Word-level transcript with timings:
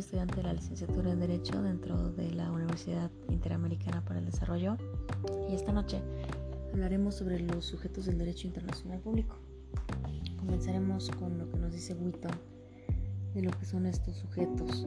estudiante 0.00 0.36
de 0.36 0.44
la 0.44 0.54
licenciatura 0.54 1.12
en 1.12 1.20
Derecho 1.20 1.62
dentro 1.62 2.10
de 2.12 2.32
la 2.32 2.50
Universidad 2.50 3.10
Interamericana 3.28 4.02
para 4.02 4.18
el 4.18 4.24
Desarrollo 4.24 4.78
y 5.50 5.54
esta 5.54 5.72
noche 5.72 6.00
hablaremos 6.72 7.16
sobre 7.16 7.38
los 7.40 7.66
sujetos 7.66 8.06
del 8.06 8.16
derecho 8.16 8.46
internacional 8.46 9.00
público. 9.00 9.36
Comenzaremos 10.38 11.10
con 11.10 11.38
lo 11.38 11.50
que 11.50 11.58
nos 11.58 11.72
dice 11.72 11.94
Witton 11.94 12.32
de 13.34 13.42
lo 13.42 13.50
que 13.50 13.66
son 13.66 13.84
estos 13.84 14.16
sujetos. 14.16 14.86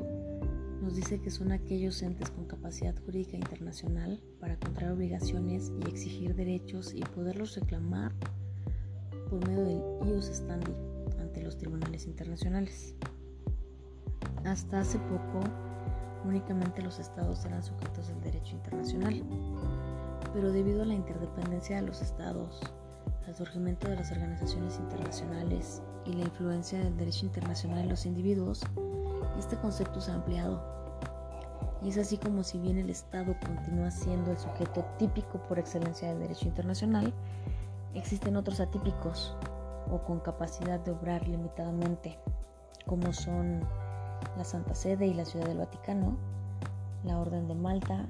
Nos 0.81 0.95
dice 0.95 1.21
que 1.21 1.29
son 1.29 1.51
aquellos 1.51 2.01
entes 2.01 2.31
con 2.31 2.45
capacidad 2.45 2.95
jurídica 3.05 3.37
internacional 3.37 4.19
para 4.39 4.57
contraer 4.57 4.93
obligaciones 4.93 5.71
y 5.79 5.89
exigir 5.89 6.33
derechos 6.33 6.91
y 6.91 7.01
poderlos 7.01 7.55
reclamar 7.55 8.13
por 9.29 9.47
medio 9.47 9.63
del 9.63 10.09
ius 10.09 10.25
standi 10.25 10.73
ante 11.19 11.43
los 11.43 11.55
tribunales 11.57 12.07
internacionales. 12.07 12.95
Hasta 14.45 14.81
hace 14.81 14.99
poco, 14.99 15.39
únicamente 16.25 16.81
los 16.81 16.99
estados 16.99 17.45
eran 17.45 17.63
sujetos 17.63 18.09
del 18.09 18.21
derecho 18.21 18.55
internacional, 18.55 19.23
pero 20.33 20.51
debido 20.51 20.83
a 20.83 20.85
la 20.85 20.93
interdependencia 20.93 21.77
de 21.77 21.83
los 21.83 22.01
estados, 22.01 22.59
al 23.25 23.35
surgimiento 23.35 23.87
de 23.87 23.95
las 23.95 24.11
organizaciones 24.11 24.77
internacionales 24.79 25.81
y 26.05 26.13
la 26.13 26.23
influencia 26.23 26.79
del 26.79 26.97
derecho 26.97 27.25
internacional 27.25 27.79
en 27.79 27.89
los 27.89 28.05
individuos, 28.05 28.61
este 29.39 29.55
concepto 29.57 30.01
se 30.01 30.11
ha 30.11 30.15
ampliado. 30.15 30.61
Y 31.81 31.89
es 31.89 31.97
así 31.97 32.17
como 32.17 32.43
si 32.43 32.59
bien 32.59 32.77
el 32.77 32.89
Estado 32.89 33.35
continúa 33.45 33.91
siendo 33.91 34.31
el 34.31 34.37
sujeto 34.37 34.85
típico 34.97 35.41
por 35.43 35.57
excelencia 35.57 36.09
del 36.09 36.19
derecho 36.19 36.47
internacional, 36.47 37.13
existen 37.93 38.35
otros 38.35 38.59
atípicos 38.59 39.37
o 39.89 39.99
con 39.99 40.19
capacidad 40.19 40.81
de 40.81 40.91
obrar 40.91 41.27
limitadamente, 41.27 42.17
como 42.85 43.13
son 43.13 43.61
la 44.37 44.43
Santa 44.43 44.75
Sede 44.75 45.07
y 45.07 45.13
la 45.13 45.25
Ciudad 45.25 45.47
del 45.47 45.57
Vaticano, 45.57 46.15
la 47.03 47.19
Orden 47.19 47.47
de 47.47 47.55
Malta, 47.55 48.05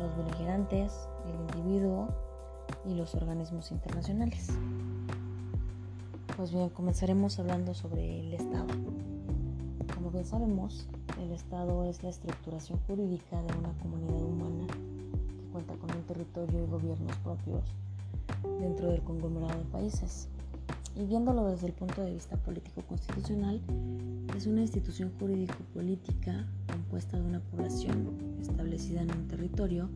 los 0.00 0.16
beligerantes, 0.16 1.08
el 1.26 1.58
individuo 1.58 2.08
y 2.86 2.94
los 2.94 3.14
organismos 3.14 3.70
internacionales. 3.70 4.48
Pues 6.36 6.52
bien, 6.52 6.70
comenzaremos 6.70 7.38
hablando 7.38 7.74
sobre 7.74 8.20
el 8.20 8.32
Estado. 8.32 8.66
Como 9.94 10.10
bien 10.10 10.24
sabemos, 10.24 10.86
el 11.22 11.32
Estado 11.32 11.84
es 11.84 12.02
la 12.02 12.08
estructuración 12.08 12.78
jurídica 12.86 13.42
de 13.42 13.58
una 13.58 13.72
comunidad 13.82 14.22
humana 14.22 14.66
que 14.66 15.52
cuenta 15.52 15.74
con 15.74 15.94
un 15.94 16.02
territorio 16.04 16.64
y 16.64 16.66
gobiernos 16.66 17.16
propios 17.18 17.64
dentro 18.60 18.90
del 18.90 19.02
conglomerado 19.02 19.58
de 19.58 19.64
países. 19.66 20.28
Y 20.96 21.04
viéndolo 21.06 21.46
desde 21.46 21.68
el 21.68 21.72
punto 21.72 22.02
de 22.02 22.12
vista 22.12 22.36
político-constitucional, 22.36 23.60
es 24.36 24.46
una 24.46 24.60
institución 24.60 25.12
jurídico-política 25.18 26.46
compuesta 26.66 27.16
de 27.16 27.22
una 27.22 27.40
población 27.40 28.18
establecida 28.40 29.02
en 29.02 29.10
un 29.10 29.28
territorio 29.28 29.88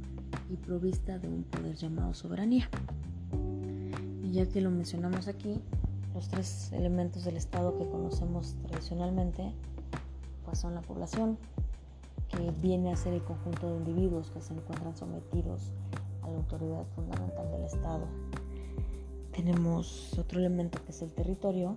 y 0.51 0.57
provista 0.57 1.19
de 1.19 1.29
un 1.29 1.45
poder 1.45 1.77
llamado 1.77 2.15
soberanía. 2.15 2.69
Y 4.23 4.33
ya 4.33 4.47
que 4.47 4.61
lo 4.61 4.71
mencionamos 4.71 5.29
aquí, 5.29 5.61
los 6.15 6.29
tres 6.29 6.73
elementos 6.73 7.25
del 7.25 7.37
Estado 7.37 7.77
que 7.77 7.89
conocemos 7.89 8.55
tradicionalmente 8.67 9.53
pues 10.45 10.59
son 10.59 10.75
la 10.75 10.83
población, 10.83 11.39
que 12.29 12.51
viene 12.63 12.93
a 12.93 12.97
ser 12.97 13.15
el 13.15 13.23
conjunto 13.23 13.69
de 13.69 13.77
individuos 13.79 14.31
que 14.31 14.41
se 14.41 14.55
encuentran 14.55 14.97
sometidos 14.97 15.73
a 16.23 16.31
la 16.31 16.37
autoridad 16.37 16.85
fundamental 16.95 17.51
del 17.51 17.65
Estado, 17.65 18.07
tenemos 19.35 20.17
otro 20.19 20.39
elemento 20.39 20.79
que 20.85 20.93
es 20.93 21.03
el 21.03 21.13
territorio, 21.13 21.77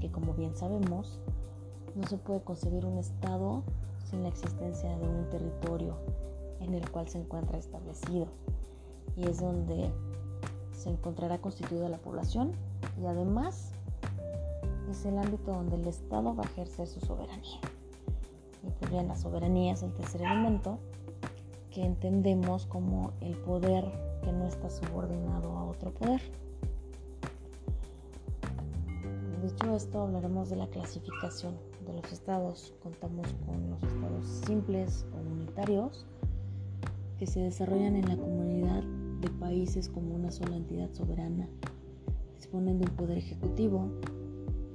que 0.00 0.10
como 0.10 0.32
bien 0.34 0.56
sabemos, 0.56 1.20
no 1.94 2.06
se 2.06 2.16
puede 2.16 2.40
concebir 2.42 2.86
un 2.86 2.98
Estado 2.98 3.62
sin 4.10 4.22
la 4.22 4.28
existencia 4.28 4.96
de 4.96 5.06
un 5.06 5.28
territorio 5.28 5.96
en 6.60 6.74
el 6.74 6.90
cual 6.90 7.08
se 7.08 7.18
encuentra 7.18 7.58
establecido. 7.58 8.26
Y 9.16 9.28
es 9.28 9.40
donde 9.40 9.92
se 10.72 10.90
encontrará 10.90 11.38
constituida 11.38 11.88
la 11.88 11.98
población 11.98 12.52
y 13.00 13.06
además 13.06 13.72
es 14.90 15.04
el 15.04 15.18
ámbito 15.18 15.52
donde 15.52 15.76
el 15.76 15.86
Estado 15.86 16.34
va 16.34 16.42
a 16.42 16.46
ejercer 16.46 16.86
su 16.86 17.00
soberanía. 17.00 17.60
Y 18.66 18.70
pues 18.70 18.90
bien, 18.90 19.08
la 19.08 19.16
soberanía 19.16 19.74
es 19.74 19.82
el 19.82 19.92
tercer 19.92 20.22
elemento 20.22 20.78
que 21.70 21.84
entendemos 21.84 22.64
como 22.66 23.12
el 23.20 23.36
poder 23.36 23.84
que 24.22 24.32
no 24.32 24.46
está 24.46 24.70
subordinado 24.70 25.56
a 25.56 25.64
otro 25.64 25.92
poder. 25.92 26.22
Dicho 29.54 29.76
esto, 29.76 30.00
hablaremos 30.00 30.50
de 30.50 30.56
la 30.56 30.66
clasificación 30.66 31.54
de 31.86 31.92
los 31.92 32.12
estados. 32.12 32.74
Contamos 32.82 33.28
con 33.46 33.70
los 33.70 33.80
estados 33.84 34.26
simples 34.46 35.06
o 35.14 35.32
unitarios 35.32 36.04
que 37.20 37.28
se 37.28 37.38
desarrollan 37.38 37.94
en 37.94 38.08
la 38.08 38.16
comunidad 38.16 38.82
de 39.20 39.30
países 39.30 39.88
como 39.88 40.16
una 40.16 40.32
sola 40.32 40.56
entidad 40.56 40.92
soberana. 40.92 41.48
Disponen 42.34 42.80
de 42.80 42.86
un 42.86 42.96
poder 42.96 43.16
ejecutivo, 43.16 43.92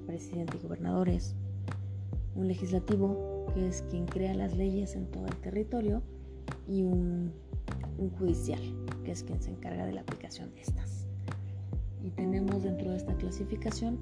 presidente 0.08 0.58
y 0.58 0.64
gobernadores, 0.66 1.36
un 2.36 2.48
legislativo 2.48 3.48
que 3.54 3.68
es 3.68 3.82
quien 3.90 4.06
crea 4.06 4.34
las 4.34 4.56
leyes 4.56 4.96
en 4.96 5.12
todo 5.12 5.26
el 5.26 5.36
territorio 5.42 6.02
y 6.70 6.84
un, 6.84 7.34
un 7.98 8.10
judicial 8.12 8.62
que 9.04 9.12
es 9.12 9.24
quien 9.24 9.42
se 9.42 9.52
encarga 9.52 9.86
de 9.86 9.92
la 9.92 10.02
aplicación 10.02 10.54
de 10.54 10.62
estas. 10.62 11.06
Y 12.02 12.12
tenemos 12.12 12.64
dentro 12.64 12.92
de 12.92 12.96
esta 12.96 13.14
clasificación 13.16 14.00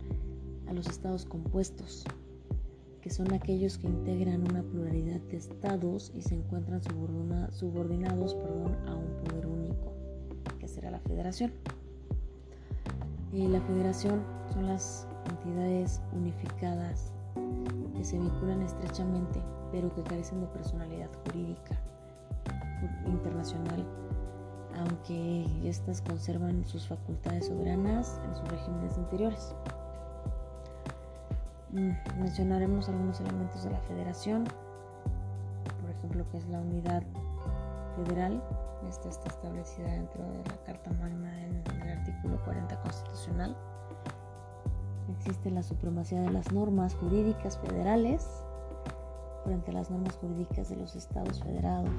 a 0.70 0.74
los 0.74 0.88
estados 0.88 1.26
compuestos, 1.26 2.04
que 3.02 3.10
son 3.10 3.34
aquellos 3.34 3.78
que 3.78 3.88
integran 3.88 4.42
una 4.50 4.64
pluralidad 4.64 5.20
de 5.22 5.38
estados 5.38 6.12
y 6.14 6.22
se 6.22 6.36
encuentran 6.36 6.82
subordinados 6.84 8.36
perdón, 8.36 8.76
a 8.88 8.96
un 8.96 9.08
poder 9.24 9.48
único, 9.48 9.94
que 10.60 10.68
será 10.68 10.92
la 10.92 11.00
federación. 11.00 11.52
Y 13.32 13.48
la 13.48 13.62
federación 13.62 14.22
son 14.54 14.68
las 14.68 15.08
entidades 15.30 16.02
unificadas 16.14 17.14
que 17.96 18.04
se 18.04 18.18
vinculan 18.18 18.62
estrechamente, 18.62 19.42
pero 19.72 19.94
que 19.94 20.04
carecen 20.04 20.42
de 20.42 20.48
personalidad 20.48 21.10
jurídica 21.26 21.80
internacional, 23.06 23.86
aunque 24.78 25.46
estas 25.68 26.02
conservan 26.02 26.66
sus 26.66 26.88
facultades 26.88 27.48
soberanas 27.48 28.20
en 28.26 28.36
sus 28.36 28.48
regímenes 28.50 28.98
interiores. 28.98 29.56
Mm, 31.72 31.92
mencionaremos 32.20 32.88
algunos 32.88 33.20
elementos 33.20 33.64
de 33.64 33.72
la 33.72 33.80
federación, 33.82 34.46
por 35.82 35.90
ejemplo, 35.90 36.26
que 36.32 36.38
es 36.38 36.48
la 36.48 36.60
unidad 36.60 37.04
federal. 37.96 38.42
Esta 38.88 39.10
está 39.10 39.28
establecida 39.30 39.92
dentro 39.92 40.24
de 40.24 40.38
la 40.38 40.64
Carta 40.66 40.92
Magna 40.92 41.44
en 41.44 41.64
el 41.82 41.98
artículo 41.98 42.40
40 42.46 42.80
constitucional. 42.82 43.58
Existe 45.18 45.52
la 45.52 45.64
supremacía 45.64 46.22
de 46.22 46.32
las 46.32 46.52
normas 46.52 46.96
jurídicas 46.96 47.58
federales 47.58 48.26
frente 49.44 49.72
a 49.72 49.76
las 49.76 49.90
normas 49.90 50.16
jurídicas 50.18 50.70
de 50.70 50.76
los 50.76 50.96
estados 50.96 51.42
federados. 51.42 51.92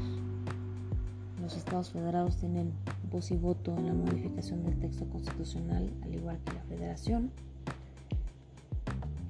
Los 1.41 1.56
estados 1.56 1.91
federados 1.91 2.37
tienen 2.37 2.73
voz 3.11 3.31
y 3.31 3.37
voto 3.37 3.75
en 3.77 3.87
la 3.87 3.95
modificación 3.95 4.65
del 4.65 4.79
texto 4.79 5.09
constitucional, 5.09 5.91
al 6.03 6.15
igual 6.15 6.39
que 6.45 6.53
la 6.53 6.62
federación. 6.65 7.31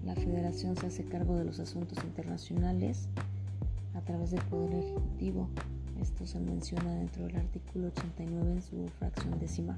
La 0.08 0.14
federación 0.14 0.74
se 0.74 0.86
hace 0.86 1.04
cargo 1.04 1.36
de 1.36 1.44
los 1.44 1.60
asuntos 1.60 2.02
internacionales 2.02 3.10
a 3.92 4.00
través 4.00 4.30
del 4.30 4.40
Poder 4.44 4.72
Ejecutivo. 4.72 5.50
Esto 6.00 6.26
se 6.26 6.40
menciona 6.40 6.94
dentro 6.94 7.26
del 7.26 7.36
artículo 7.36 7.88
89 7.88 8.52
en 8.52 8.62
su 8.62 8.88
fracción 8.98 9.38
décima. 9.38 9.76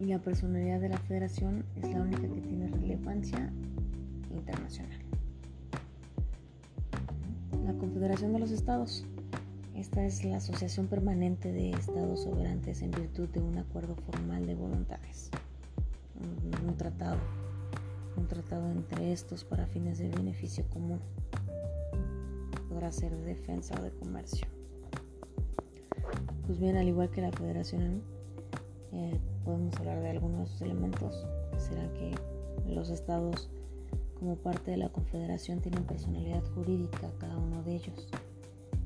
Y 0.00 0.06
la 0.06 0.20
personalidad 0.20 0.80
de 0.80 0.88
la 0.88 0.96
federación 0.96 1.66
es 1.76 1.90
la 1.90 2.00
única 2.00 2.22
que 2.22 2.40
tiene 2.40 2.68
relevancia 2.68 3.52
internacional. 4.34 4.98
La 7.66 7.74
Confederación 7.74 8.32
de 8.32 8.38
los 8.38 8.52
Estados. 8.52 9.04
Esta 9.74 10.02
es 10.02 10.24
la 10.24 10.38
asociación 10.38 10.86
permanente 10.86 11.52
de 11.52 11.72
estados 11.72 12.22
soberantes 12.22 12.80
en 12.80 12.90
virtud 12.90 13.28
de 13.28 13.40
un 13.40 13.58
acuerdo 13.58 13.96
formal 13.96 14.46
de 14.46 14.54
voluntades, 14.54 15.30
un 16.66 16.74
tratado 16.78 17.18
entre 18.16 19.12
estos 19.12 19.44
para 19.44 19.66
fines 19.66 19.98
de 19.98 20.08
beneficio 20.08 20.64
común. 20.68 21.00
Podrá 22.68 22.90
ser 22.92 23.14
de 23.16 23.24
defensa 23.24 23.74
o 23.78 23.82
de 23.82 23.90
comercio. 23.90 24.46
Pues 26.46 26.58
bien, 26.58 26.76
al 26.76 26.88
igual 26.88 27.10
que 27.10 27.22
la 27.22 27.32
federación, 27.32 28.02
eh, 28.92 29.18
podemos 29.44 29.74
hablar 29.76 30.00
de 30.00 30.10
algunos 30.10 30.40
de 30.40 30.46
sus 30.46 30.62
elementos. 30.62 31.26
Será 31.58 31.92
que 31.94 32.14
los 32.68 32.90
estados, 32.90 33.48
como 34.18 34.36
parte 34.36 34.72
de 34.72 34.76
la 34.76 34.88
confederación, 34.88 35.60
tienen 35.60 35.84
personalidad 35.84 36.42
jurídica 36.54 37.10
cada 37.18 37.36
uno 37.36 37.62
de 37.62 37.76
ellos. 37.76 38.08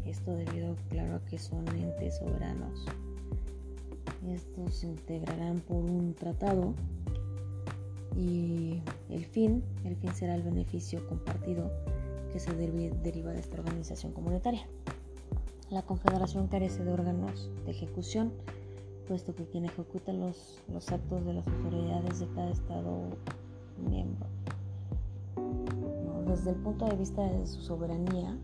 Esto 0.05 0.35
debido, 0.35 0.77
claro, 0.89 1.17
a 1.17 1.25
que 1.25 1.39
son 1.39 1.67
entes 1.69 2.17
soberanos. 2.17 2.87
Estos 4.27 4.75
se 4.75 4.87
integrarán 4.87 5.61
por 5.61 5.85
un 5.85 6.15
tratado 6.15 6.75
y 8.19 8.83
el 9.11 9.25
fin, 9.27 9.63
el 9.85 9.95
fin 9.95 10.13
será 10.13 10.35
el 10.35 10.43
beneficio 10.43 11.07
compartido 11.09 11.71
que 12.33 12.41
se 12.41 12.53
deriva 12.53 13.31
de 13.31 13.39
esta 13.39 13.59
organización 13.59 14.13
comunitaria. 14.13 14.67
La 15.71 15.83
Confederación 15.83 16.49
carece 16.49 16.85
de 16.85 16.93
órganos 16.93 17.49
de 17.65 17.71
ejecución, 17.71 18.33
puesto 19.07 19.37
que 19.37 19.47
quien 19.47 19.67
ejecuta 19.67 20.13
los, 20.13 20.61
los 20.73 20.91
actos 20.91 21.25
de 21.25 21.35
las 21.35 21.47
autoridades 21.47 22.19
de 22.19 22.27
cada 22.35 22.51
Estado 22.51 23.05
miembro. 23.89 24.27
desde 26.27 26.51
el 26.51 26.57
punto 26.57 26.87
de 26.87 26.97
vista 26.97 27.23
de 27.23 27.47
su 27.47 27.63
soberanía, 27.63 28.37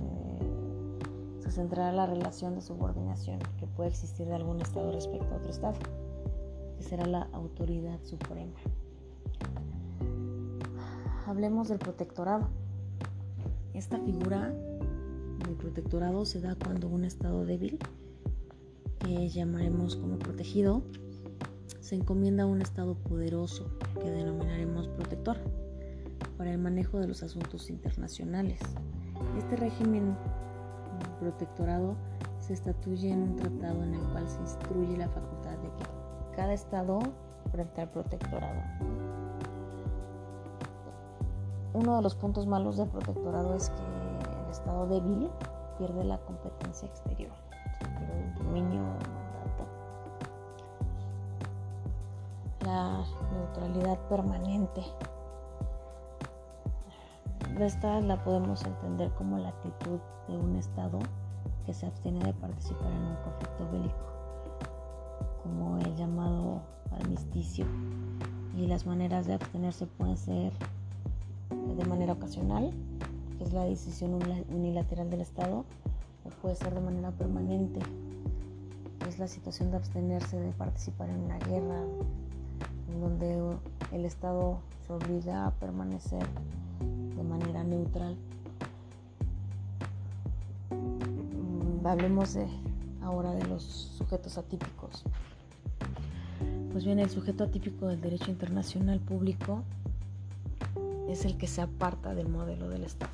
eh, 0.00 1.40
se 1.40 1.50
centrará 1.50 1.92
la 1.92 2.06
relación 2.06 2.54
de 2.54 2.62
subordinación 2.62 3.38
que 3.58 3.66
puede 3.66 3.90
existir 3.90 4.26
de 4.26 4.34
algún 4.34 4.60
Estado 4.60 4.90
respecto 4.90 5.34
a 5.34 5.36
otro 5.36 5.50
Estado, 5.50 5.78
será 6.82 7.06
la 7.06 7.22
autoridad 7.32 7.98
suprema. 8.02 8.52
Hablemos 11.26 11.68
del 11.68 11.78
protectorado. 11.78 12.48
Esta 13.74 13.98
figura 13.98 14.52
del 15.46 15.54
protectorado 15.56 16.24
se 16.24 16.40
da 16.40 16.54
cuando 16.54 16.88
un 16.88 17.04
Estado 17.04 17.44
débil, 17.44 17.78
que 18.98 19.28
llamaremos 19.28 19.96
como 19.96 20.18
protegido, 20.18 20.82
se 21.80 21.94
encomienda 21.96 22.44
a 22.44 22.46
un 22.46 22.62
Estado 22.62 22.94
poderoso, 22.94 23.70
que 24.00 24.10
denominaremos 24.10 24.88
protector, 24.88 25.38
para 26.36 26.52
el 26.52 26.58
manejo 26.58 26.98
de 26.98 27.08
los 27.08 27.22
asuntos 27.22 27.70
internacionales. 27.70 28.60
Este 29.38 29.56
régimen 29.56 30.16
protectorado 31.20 31.96
se 32.40 32.52
estatuye 32.52 33.10
en 33.10 33.22
un 33.22 33.36
tratado 33.36 33.84
en 33.84 33.94
el 33.94 34.00
cual 34.10 34.28
se 34.28 34.40
instruye 34.40 34.96
la 34.96 35.08
facultad 35.08 35.31
cada 36.34 36.52
Estado 36.52 37.00
frente 37.50 37.80
al 37.80 37.88
protectorado. 37.88 38.60
Uno 41.74 41.96
de 41.96 42.02
los 42.02 42.14
puntos 42.14 42.46
malos 42.46 42.76
del 42.76 42.88
protectorado 42.88 43.54
es 43.54 43.70
que 43.70 43.82
el 44.44 44.50
Estado 44.50 44.86
débil 44.86 45.30
pierde 45.78 46.04
la 46.04 46.18
competencia 46.18 46.86
exterior, 46.88 47.32
el 47.80 48.34
dominio 48.44 48.82
la 52.64 53.04
neutralidad 53.32 53.98
permanente. 54.08 54.82
Esta 57.58 58.00
la 58.00 58.22
podemos 58.24 58.64
entender 58.64 59.10
como 59.12 59.38
la 59.38 59.50
actitud 59.50 60.00
de 60.28 60.36
un 60.36 60.56
Estado 60.56 60.98
que 61.66 61.74
se 61.74 61.86
abstiene 61.86 62.24
de 62.24 62.32
participar 62.32 62.90
en 62.90 63.04
un 63.04 63.16
conflicto 63.16 63.70
bélico, 63.70 63.96
como 65.42 65.78
el 65.78 65.96
llamado 65.96 66.62
armisticio. 66.90 67.66
Y 68.56 68.66
las 68.66 68.86
maneras 68.86 69.26
de 69.26 69.34
abstenerse 69.34 69.86
pueden 69.86 70.16
ser 70.16 70.52
de 71.50 71.84
manera 71.84 72.12
ocasional, 72.12 72.72
que 73.38 73.44
es 73.44 73.52
la 73.52 73.64
decisión 73.64 74.18
unilateral 74.50 75.10
del 75.10 75.20
Estado, 75.20 75.64
o 76.24 76.28
puede 76.40 76.54
ser 76.54 76.74
de 76.74 76.80
manera 76.80 77.10
permanente, 77.12 77.80
que 79.00 79.08
es 79.08 79.18
la 79.18 79.26
situación 79.26 79.70
de 79.70 79.78
abstenerse 79.78 80.38
de 80.38 80.52
participar 80.52 81.08
en 81.08 81.20
una 81.20 81.38
guerra, 81.38 81.82
en 82.92 83.00
donde 83.00 83.56
el 83.92 84.04
Estado 84.04 84.58
se 84.86 84.92
obliga 84.92 85.46
a 85.46 85.50
permanecer 85.52 86.24
de 87.16 87.22
manera 87.22 87.64
neutral. 87.64 88.16
Mm, 90.70 91.86
hablemos 91.86 92.36
ahora 93.02 93.32
de 93.32 93.46
los 93.46 93.62
sujetos 93.62 94.38
atípicos. 94.38 95.04
Pues 96.72 96.86
bien, 96.86 96.98
el 97.00 97.10
sujeto 97.10 97.44
atípico 97.44 97.86
del 97.86 98.00
derecho 98.00 98.30
internacional 98.30 98.98
público 98.98 99.62
es 101.06 101.26
el 101.26 101.36
que 101.36 101.46
se 101.46 101.60
aparta 101.60 102.14
del 102.14 102.30
modelo 102.30 102.70
del 102.70 102.84
Estado. 102.84 103.12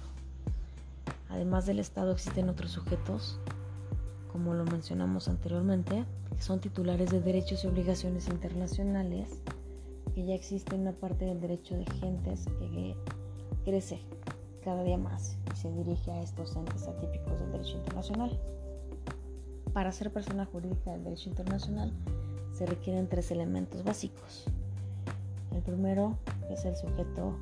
Además 1.28 1.66
del 1.66 1.81
Estado 1.81 2.12
existen 2.12 2.49
otros 2.49 2.70
sujetos, 2.70 3.40
como 4.31 4.55
lo 4.55 4.64
mencionamos 4.64 5.26
anteriormente, 5.26 6.05
que 6.37 6.40
son 6.40 6.60
titulares 6.60 7.10
de 7.10 7.20
derechos 7.20 7.64
y 7.64 7.66
obligaciones 7.66 8.28
internacionales 8.28 9.43
que 10.14 10.25
ya 10.25 10.34
existe 10.34 10.76
una 10.76 10.93
parte 10.93 11.25
del 11.25 11.40
derecho 11.40 11.75
de 11.75 11.84
gentes 12.00 12.46
que 12.61 12.94
crece 13.64 14.00
cada 14.62 14.84
día 14.84 14.99
más 14.99 15.37
y 15.52 15.56
se 15.56 15.72
dirige 15.72 16.12
a 16.12 16.22
estos 16.22 16.54
entes 16.54 16.87
atípicos 16.87 17.40
del 17.40 17.50
derecho 17.50 17.76
internacional. 17.78 18.38
Para 19.72 19.90
ser 19.90 20.12
persona 20.12 20.46
jurídica 20.46 20.93
del 20.93 21.02
derecho 21.02 21.28
internacional 21.28 21.93
se 22.58 22.66
requieren 22.66 23.06
tres 23.06 23.31
elementos 23.31 23.84
básicos. 23.84 24.44
El 25.55 25.62
primero 25.62 26.19
es 26.50 26.64
el 26.64 26.75
sujeto 26.75 27.37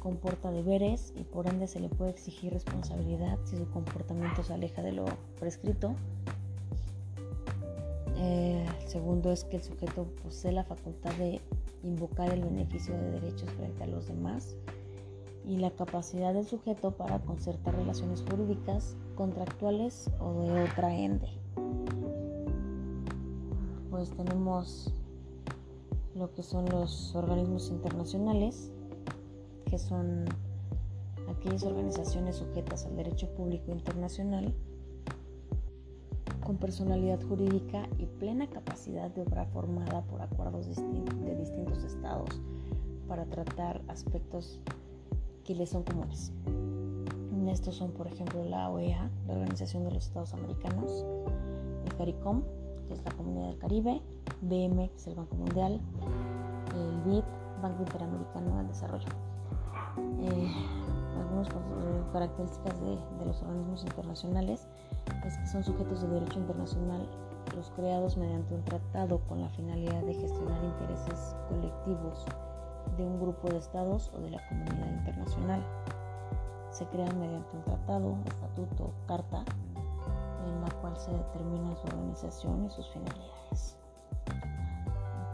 comporta 0.00 0.50
deberes 0.50 1.12
y 1.16 1.22
por 1.22 1.46
ende 1.46 1.68
se 1.68 1.78
le 1.78 1.88
puede 1.88 2.10
exigir 2.10 2.52
responsabilidad 2.52 3.38
si 3.44 3.56
su 3.56 3.68
comportamiento 3.70 4.42
se 4.42 4.54
aleja 4.54 4.82
de 4.82 4.92
lo 4.92 5.04
prescrito. 5.38 5.94
Eh, 8.16 8.66
el 8.80 8.88
segundo 8.88 9.30
es 9.30 9.44
que 9.44 9.56
el 9.56 9.62
sujeto 9.62 10.08
posee 10.24 10.50
la 10.50 10.64
facultad 10.64 11.12
de 11.12 11.40
invocar 11.84 12.32
el 12.32 12.42
beneficio 12.42 12.94
de 12.96 13.12
derechos 13.12 13.48
frente 13.50 13.84
a 13.84 13.86
los 13.86 14.08
demás 14.08 14.56
y 15.46 15.58
la 15.58 15.70
capacidad 15.70 16.34
del 16.34 16.46
sujeto 16.46 16.90
para 16.90 17.20
concertar 17.20 17.76
relaciones 17.76 18.24
jurídicas, 18.28 18.96
contractuales 19.14 20.10
o 20.18 20.42
de 20.42 20.64
otra 20.64 20.96
ende. 20.96 21.37
Pues 23.98 24.10
tenemos 24.10 24.92
lo 26.14 26.32
que 26.32 26.44
son 26.44 26.66
los 26.66 27.16
organismos 27.16 27.68
internacionales, 27.68 28.70
que 29.68 29.76
son 29.76 30.24
aquellas 31.28 31.64
organizaciones 31.64 32.36
sujetas 32.36 32.86
al 32.86 32.94
derecho 32.94 33.28
público 33.34 33.72
internacional 33.72 34.54
con 36.46 36.58
personalidad 36.58 37.20
jurídica 37.26 37.88
y 37.98 38.06
plena 38.06 38.46
capacidad 38.46 39.10
de 39.10 39.22
obra 39.22 39.46
formada 39.46 40.02
por 40.02 40.22
acuerdos 40.22 40.76
de 40.76 41.34
distintos 41.34 41.82
estados 41.82 42.40
para 43.08 43.24
tratar 43.24 43.82
aspectos 43.88 44.60
que 45.42 45.56
les 45.56 45.70
son 45.70 45.82
comunes. 45.82 46.30
Estos 47.48 47.74
son, 47.74 47.90
por 47.90 48.06
ejemplo, 48.06 48.44
la 48.44 48.70
OEA, 48.70 49.10
la 49.26 49.32
Organización 49.32 49.82
de 49.82 49.90
los 49.90 50.06
Estados 50.06 50.34
Americanos, 50.34 51.04
el 51.84 51.94
CARICOM, 51.96 52.44
que 52.88 52.94
es 52.94 53.04
la 53.04 53.12
Comunidad 53.12 53.48
del 53.48 53.58
Caribe, 53.58 54.02
BM, 54.42 54.88
que 54.90 54.96
es 54.96 55.06
el 55.06 55.14
Banco 55.14 55.36
Mundial, 55.36 55.80
el 56.74 57.02
BID, 57.02 57.24
Banco 57.62 57.82
Interamericano 57.82 58.56
del 58.56 58.68
Desarrollo. 58.68 59.08
Eh, 60.20 60.52
algunas 61.16 61.48
características 62.12 62.80
de, 62.80 62.96
de 63.18 63.26
los 63.26 63.42
organismos 63.42 63.84
internacionales 63.84 64.66
es 65.26 65.36
que 65.36 65.46
son 65.46 65.62
sujetos 65.62 66.02
de 66.02 66.08
derecho 66.08 66.38
internacional 66.38 67.06
los 67.56 67.70
creados 67.70 68.16
mediante 68.16 68.54
un 68.54 68.62
tratado 68.64 69.20
con 69.28 69.40
la 69.40 69.48
finalidad 69.50 70.02
de 70.02 70.14
gestionar 70.14 70.62
intereses 70.62 71.34
colectivos 71.48 72.24
de 72.96 73.04
un 73.04 73.20
grupo 73.20 73.48
de 73.48 73.58
estados 73.58 74.10
o 74.14 74.20
de 74.20 74.30
la 74.30 74.48
comunidad 74.48 74.90
internacional. 74.92 75.62
Se 76.70 76.86
crean 76.86 77.18
mediante 77.18 77.56
un 77.56 77.62
tratado, 77.64 78.16
estatuto, 78.26 78.92
carta, 79.06 79.44
cual 80.80 80.96
se 80.96 81.12
determina 81.12 81.76
su 81.76 81.86
organización 81.86 82.66
y 82.66 82.70
sus 82.70 82.88
finalidades. 82.90 83.76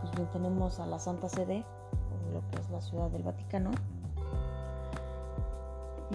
Pues 0.00 0.14
bien, 0.16 0.28
tenemos 0.32 0.80
a 0.80 0.86
la 0.86 0.98
Santa 0.98 1.28
Sede, 1.28 1.64
lo 2.32 2.48
que 2.50 2.60
es 2.60 2.70
la 2.70 2.80
Ciudad 2.80 3.10
del 3.10 3.22
Vaticano. 3.22 3.70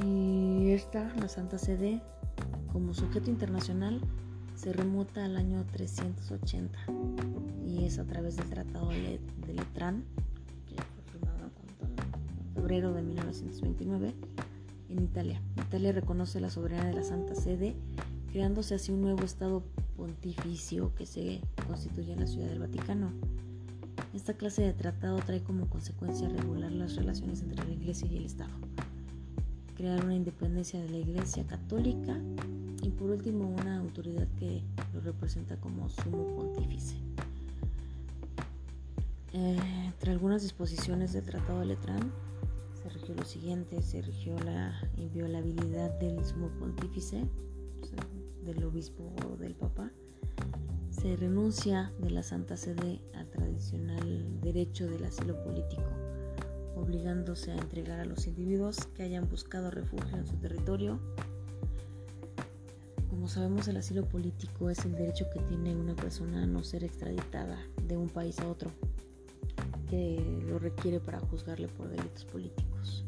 Y 0.03 0.71
esta, 0.71 1.11
la 1.15 1.27
Santa 1.27 1.57
Sede, 1.57 2.01
como 2.71 2.93
sujeto 2.93 3.29
internacional 3.29 4.01
se 4.55 4.73
remota 4.73 5.23
al 5.23 5.37
año 5.37 5.65
380 5.71 6.77
y 7.65 7.85
es 7.85 7.97
a 7.97 8.05
través 8.05 8.35
del 8.35 8.49
Tratado 8.49 8.89
de 8.89 9.19
Letrán, 9.53 10.03
que 10.67 10.75
fue 10.75 11.13
firmado 11.13 11.49
en 11.81 12.53
febrero 12.53 12.93
de 12.93 13.01
1929 13.01 14.13
en 14.89 15.03
Italia. 15.03 15.41
Italia 15.55 15.91
reconoce 15.91 16.41
la 16.41 16.49
soberanía 16.49 16.87
de 16.87 16.93
la 16.93 17.03
Santa 17.03 17.35
Sede, 17.35 17.75
creándose 18.31 18.75
así 18.75 18.91
un 18.91 19.01
nuevo 19.01 19.23
Estado 19.23 19.63
pontificio 19.97 20.93
que 20.95 21.05
se 21.05 21.41
constituye 21.67 22.13
en 22.13 22.21
la 22.21 22.27
Ciudad 22.27 22.47
del 22.47 22.59
Vaticano. 22.59 23.11
Esta 24.13 24.33
clase 24.33 24.61
de 24.61 24.73
tratado 24.73 25.17
trae 25.17 25.43
como 25.43 25.69
consecuencia 25.69 26.29
regular 26.29 26.71
las 26.71 26.95
relaciones 26.95 27.41
entre 27.41 27.63
la 27.65 27.71
Iglesia 27.71 28.07
y 28.09 28.17
el 28.17 28.25
Estado, 28.25 28.53
crear 29.75 30.03
una 30.03 30.15
independencia 30.15 30.81
de 30.81 30.89
la 30.89 30.97
Iglesia 30.97 31.45
católica 31.45 32.17
y 32.81 32.89
por 32.89 33.11
último 33.11 33.49
una 33.49 33.77
autoridad 33.77 34.27
que 34.37 34.63
lo 34.93 35.01
representa 35.01 35.57
como 35.57 35.89
sumo 35.89 36.25
pontífice. 36.35 36.95
Eh, 39.33 39.57
entre 39.85 40.11
algunas 40.11 40.41
disposiciones 40.41 41.13
del 41.13 41.23
Tratado 41.23 41.59
de 41.59 41.67
Letrán 41.67 42.11
se 42.81 42.89
rigió 42.89 43.13
lo 43.13 43.25
siguiente, 43.25 43.81
se 43.81 44.01
rigió 44.01 44.39
la 44.39 44.73
inviolabilidad 44.97 45.91
del 45.99 46.25
sumo 46.25 46.47
pontífice, 46.59 47.25
del 48.43 48.63
obispo 48.63 49.13
o 49.25 49.37
del 49.37 49.55
papa, 49.55 49.91
se 50.89 51.15
renuncia 51.15 51.91
de 51.99 52.11
la 52.11 52.23
Santa 52.23 52.57
Sede 52.57 53.01
al 53.13 53.29
tradicional 53.29 54.41
derecho 54.41 54.89
del 54.89 55.05
asilo 55.05 55.41
político 55.43 55.89
obligándose 56.79 57.51
a 57.51 57.57
entregar 57.57 57.99
a 57.99 58.05
los 58.05 58.27
individuos 58.27 58.77
que 58.95 59.03
hayan 59.03 59.29
buscado 59.29 59.69
refugio 59.71 60.17
en 60.17 60.25
su 60.25 60.35
territorio. 60.37 60.99
Como 63.09 63.27
sabemos, 63.27 63.67
el 63.67 63.77
asilo 63.77 64.07
político 64.07 64.69
es 64.69 64.85
el 64.85 64.93
derecho 64.93 65.29
que 65.33 65.39
tiene 65.41 65.75
una 65.75 65.95
persona 65.95 66.43
a 66.43 66.47
no 66.47 66.63
ser 66.63 66.83
extraditada 66.83 67.59
de 67.83 67.97
un 67.97 68.09
país 68.09 68.39
a 68.39 68.47
otro, 68.47 68.71
que 69.89 70.41
lo 70.47 70.59
requiere 70.59 70.99
para 70.99 71.19
juzgarle 71.19 71.67
por 71.67 71.89
delitos 71.89 72.25
políticos. 72.25 73.03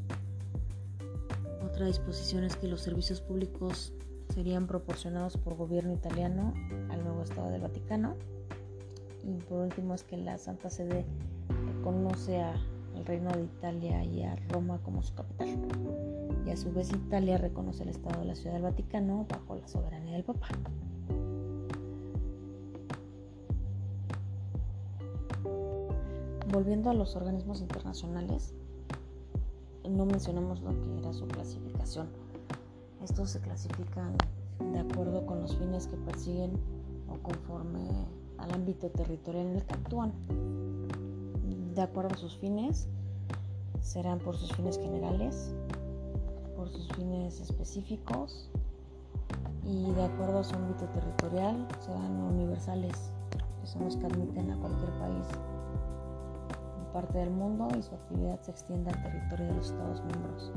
Otra 1.63 1.85
disposición 1.85 2.43
es 2.43 2.55
que 2.55 2.67
los 2.67 2.81
servicios 2.81 3.21
públicos 3.21 3.93
serían 4.31 4.67
proporcionados 4.67 5.37
por 5.37 5.55
gobierno 5.55 5.93
italiano 5.93 6.53
al 6.89 7.03
nuevo 7.03 7.21
Estado 7.23 7.49
del 7.51 7.61
Vaticano. 7.61 8.15
Y 9.23 9.33
por 9.43 9.59
último 9.59 9.93
es 9.93 10.03
que 10.03 10.17
la 10.17 10.37
Santa 10.37 10.69
Sede 10.69 11.05
reconoce 11.75 12.41
al 12.41 13.05
Reino 13.05 13.29
de 13.31 13.43
Italia 13.43 14.03
y 14.03 14.23
a 14.23 14.35
Roma 14.49 14.79
como 14.83 15.03
su 15.03 15.13
capital. 15.13 15.49
Y 16.45 16.49
a 16.49 16.57
su 16.57 16.71
vez 16.71 16.91
Italia 16.91 17.37
reconoce 17.37 17.83
el 17.83 17.89
Estado 17.89 18.19
de 18.19 18.25
la 18.25 18.35
Ciudad 18.35 18.53
del 18.53 18.63
Vaticano 18.63 19.25
bajo 19.29 19.55
la 19.55 19.67
soberanía 19.67 20.13
del 20.13 20.23
Papa. 20.23 20.47
Volviendo 26.51 26.89
a 26.89 26.93
los 26.93 27.15
organismos 27.15 27.61
internacionales, 27.61 28.53
no 29.89 30.05
mencionamos 30.05 30.61
lo 30.61 30.71
que 30.81 30.99
era 30.99 31.13
su 31.13 31.27
clasificación. 31.27 32.20
Estos 33.03 33.31
se 33.31 33.39
clasifican 33.39 34.15
de 34.59 34.79
acuerdo 34.79 35.25
con 35.25 35.41
los 35.41 35.55
fines 35.57 35.87
que 35.87 35.97
persiguen 35.97 36.51
o 37.09 37.17
conforme 37.23 38.07
al 38.37 38.51
ámbito 38.53 38.89
territorial 38.89 39.47
en 39.47 39.55
el 39.57 39.65
que 39.65 39.73
actúan. 39.73 40.13
De 41.75 41.81
acuerdo 41.81 42.13
a 42.13 42.17
sus 42.17 42.37
fines, 42.37 42.87
serán 43.81 44.19
por 44.19 44.35
sus 44.35 44.53
fines 44.53 44.77
generales, 44.77 45.53
por 46.55 46.69
sus 46.69 46.87
fines 46.93 47.39
específicos 47.39 48.49
y 49.65 49.91
de 49.91 50.03
acuerdo 50.03 50.39
a 50.39 50.43
su 50.43 50.55
ámbito 50.55 50.85
territorial 50.85 51.67
serán 51.79 52.11
universales, 52.11 53.11
que 53.61 53.67
son 53.67 53.85
los 53.85 53.97
que 53.97 54.05
admiten 54.05 54.51
a 54.51 54.57
cualquier 54.57 54.91
país 54.99 55.25
parte 56.91 57.17
del 57.17 57.31
mundo 57.31 57.67
y 57.77 57.81
su 57.81 57.95
actividad 57.95 58.39
se 58.41 58.51
extiende 58.51 58.91
al 58.91 59.01
territorio 59.01 59.47
de 59.47 59.53
los 59.55 59.71
Estados 59.71 60.01
miembros. 60.03 60.51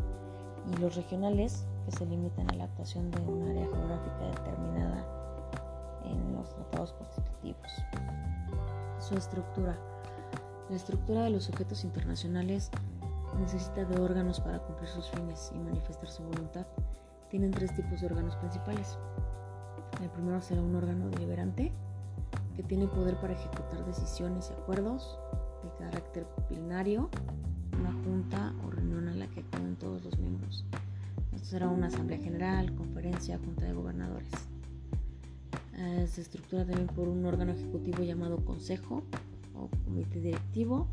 Y 0.73 0.81
los 0.81 0.97
regionales, 0.97 1.65
que 1.85 1.93
se 1.93 2.07
limitan 2.07 2.50
a 2.50 2.55
la 2.55 2.64
actuación 2.64 3.11
de 3.11 3.21
un 3.21 3.49
área 3.49 3.67
geográfica 3.67 4.26
determinada 4.26 5.05
en 6.05 6.35
los 6.35 6.55
tratados 6.55 6.93
constitutivos. 6.93 7.73
Su 8.99 9.17
estructura. 9.17 9.76
La 10.71 10.76
estructura 10.76 11.25
de 11.25 11.31
los 11.31 11.45
sujetos 11.45 11.85
internacionales 11.85 12.71
necesita 13.38 13.85
de 13.85 14.00
órganos 14.00 14.41
para 14.41 14.61
cumplir 14.61 14.88
sus 14.88 15.11
fines 15.11 15.53
y 15.55 15.59
manifestar 15.59 16.09
su 16.09 16.23
voluntad. 16.23 16.67
Tienen 17.29 17.50
tres 17.50 17.75
tipos 17.75 18.00
de 18.00 18.07
órganos 18.07 18.37
principales. 18.37 18.99
El 20.03 20.09
primero 20.11 20.41
será 20.41 20.62
un 20.62 20.75
órgano 20.75 21.09
deliberante 21.11 21.73
que 22.57 22.62
tiene 22.62 22.87
poder 22.87 23.17
para 23.21 23.35
ejecutar 23.35 23.85
decisiones 23.85 24.50
y 24.50 24.61
acuerdos 24.61 25.19
de 25.62 25.85
carácter 25.85 26.26
plenario, 26.49 27.11
una 27.79 27.93
junta 28.05 28.55
o 28.64 28.71
reunión 28.71 29.09
a 29.09 29.14
la 29.14 29.26
que 29.29 29.41
acuden 29.41 29.76
todos 29.76 30.05
los 30.05 30.17
miembros. 30.19 30.64
Será 31.45 31.69
una 31.69 31.89
asamblea 31.89 32.19
general, 32.19 32.75
conferencia, 32.75 33.39
junta 33.39 33.67
de 33.67 33.75
gobernadores. 33.75 34.31
Eh, 35.77 36.07
se 36.11 36.23
estructura 36.23 36.65
también 36.65 36.87
por 36.87 37.07
un 37.07 37.25
órgano 37.27 37.53
ejecutivo 37.53 38.03
llamado 38.03 38.39
consejo 38.39 39.03
o 39.55 39.69
comité 39.85 40.21
directivo 40.21 40.89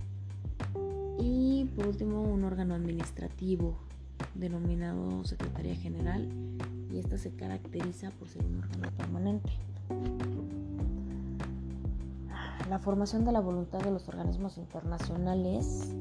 y 1.22 1.70
por 1.74 1.88
último 1.88 2.22
un 2.22 2.44
órgano 2.44 2.76
administrativo 2.76 3.78
denominado 4.36 5.24
Secretaría 5.24 5.76
General 5.76 6.28
y 6.92 7.00
esta 7.00 7.18
se 7.18 7.32
caracteriza 7.32 8.12
por 8.12 8.28
ser 8.28 8.44
un 8.46 8.58
órgano 8.58 8.92
permanente. 8.98 9.52
La 12.70 12.80
formación 12.80 13.24
de 13.24 13.32
la 13.32 13.40
voluntad 13.40 13.80
de 13.80 13.92
los 13.92 14.10
organismos 14.10 14.58
internacionales 14.58 15.94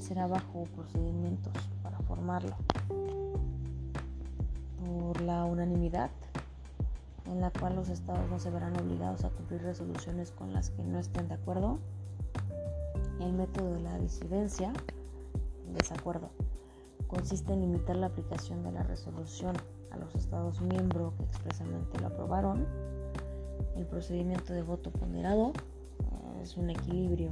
será 0.00 0.26
bajo 0.26 0.64
procedimientos 0.74 1.54
para 1.84 2.00
formarlo. 2.00 2.56
La 5.26 5.44
unanimidad, 5.44 6.10
en 7.26 7.40
la 7.40 7.50
cual 7.50 7.76
los 7.76 7.88
estados 7.88 8.30
no 8.30 8.38
se 8.38 8.50
verán 8.50 8.78
obligados 8.80 9.24
a 9.24 9.30
cumplir 9.30 9.62
resoluciones 9.62 10.30
con 10.30 10.52
las 10.52 10.70
que 10.70 10.82
no 10.84 10.98
estén 10.98 11.28
de 11.28 11.34
acuerdo. 11.34 11.78
El 13.20 13.32
método 13.32 13.74
de 13.74 13.80
la 13.80 13.98
disidencia, 13.98 14.72
el 15.66 15.74
desacuerdo, 15.74 16.30
consiste 17.08 17.52
en 17.52 17.60
limitar 17.60 17.96
la 17.96 18.06
aplicación 18.06 18.62
de 18.62 18.72
la 18.72 18.82
resolución 18.82 19.56
a 19.90 19.96
los 19.96 20.14
estados 20.14 20.60
miembros 20.60 21.14
que 21.14 21.24
expresamente 21.24 21.98
lo 22.00 22.06
aprobaron 22.06 22.66
el 23.76 23.86
procedimiento 23.86 24.52
de 24.52 24.62
voto 24.62 24.90
ponderado 24.90 25.52
es 26.42 26.56
un 26.56 26.70
equilibrio. 26.70 27.30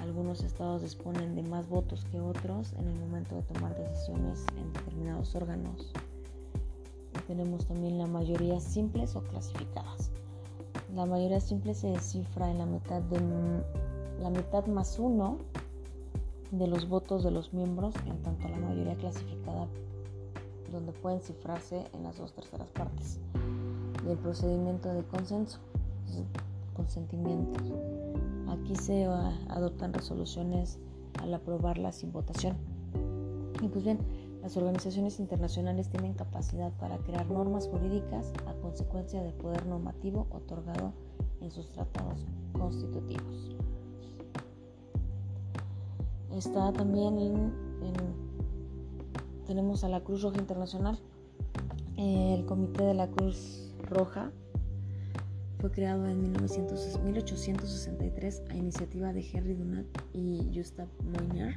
Algunos 0.00 0.42
estados 0.42 0.82
disponen 0.82 1.34
de 1.34 1.42
más 1.42 1.68
votos 1.68 2.04
que 2.04 2.20
otros 2.20 2.72
en 2.74 2.88
el 2.88 2.98
momento 2.98 3.34
de 3.34 3.42
tomar 3.42 3.76
decisiones 3.76 4.44
en 4.56 4.72
determinados 4.72 5.34
órganos. 5.34 5.92
Tenemos 7.26 7.66
también 7.66 7.98
la 7.98 8.06
mayoría 8.06 8.60
simples 8.60 9.16
o 9.16 9.22
clasificadas. 9.22 10.10
La 10.94 11.06
mayoría 11.06 11.40
simple 11.40 11.74
se 11.74 11.88
descifra 11.88 12.50
en 12.50 12.58
la 12.58 12.66
mitad, 12.66 13.02
de, 13.02 13.20
la 14.20 14.30
mitad 14.30 14.66
más 14.66 14.98
uno 14.98 15.38
de 16.50 16.66
los 16.68 16.88
votos 16.88 17.24
de 17.24 17.30
los 17.30 17.52
miembros, 17.52 17.94
en 18.06 18.22
tanto 18.22 18.48
la 18.48 18.56
mayoría 18.56 18.94
clasificada, 18.94 19.66
donde 20.72 20.92
pueden 20.92 21.20
cifrarse 21.20 21.84
en 21.92 22.04
las 22.04 22.18
dos 22.18 22.32
terceras 22.32 22.70
partes 22.70 23.18
del 24.06 24.16
procedimiento 24.18 24.92
de 24.92 25.02
consenso, 25.04 25.58
consentimientos. 26.74 27.62
Aquí 28.48 28.76
se 28.76 29.04
adoptan 29.04 29.92
resoluciones 29.92 30.78
al 31.20 31.34
aprobarlas 31.34 31.96
sin 31.96 32.12
votación. 32.12 32.56
Y 33.60 33.68
pues 33.68 33.84
bien, 33.84 33.98
las 34.46 34.56
organizaciones 34.56 35.18
internacionales 35.18 35.88
tienen 35.88 36.14
capacidad 36.14 36.70
para 36.78 36.98
crear 36.98 37.28
normas 37.28 37.66
jurídicas 37.66 38.32
a 38.46 38.52
consecuencia 38.62 39.20
del 39.20 39.32
poder 39.32 39.66
normativo 39.66 40.28
otorgado 40.30 40.92
en 41.40 41.50
sus 41.50 41.68
tratados 41.70 42.24
constitutivos. 42.52 43.56
Está 46.32 46.72
también 46.72 47.18
en, 47.18 47.52
tenemos 49.48 49.82
a 49.82 49.88
la 49.88 50.04
Cruz 50.04 50.22
Roja 50.22 50.38
Internacional, 50.38 50.96
el 51.96 52.46
Comité 52.46 52.84
de 52.84 52.94
la 52.94 53.08
Cruz 53.08 53.72
Roja 53.90 54.30
fue 55.58 55.72
creado 55.72 56.06
en 56.06 56.22
1863 56.22 58.42
a 58.48 58.54
iniciativa 58.54 59.12
de 59.12 59.28
Henry 59.28 59.54
Dunant 59.54 59.88
y 60.12 60.56
Gustav 60.56 60.86
Moynier 61.02 61.56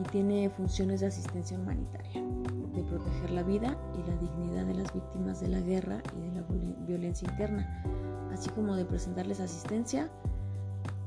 y 0.00 0.02
tiene 0.10 0.50
funciones 0.50 1.00
de 1.00 1.06
asistencia 1.06 1.58
humanitaria, 1.58 2.22
de 2.74 2.82
proteger 2.82 3.30
la 3.30 3.42
vida 3.42 3.76
y 3.94 4.08
la 4.08 4.16
dignidad 4.16 4.66
de 4.66 4.74
las 4.74 4.92
víctimas 4.92 5.40
de 5.40 5.48
la 5.48 5.60
guerra 5.60 6.02
y 6.16 6.20
de 6.20 6.40
la 6.40 6.46
violencia 6.86 7.28
interna, 7.28 7.84
así 8.32 8.50
como 8.50 8.76
de 8.76 8.84
presentarles 8.84 9.40
asistencia 9.40 10.10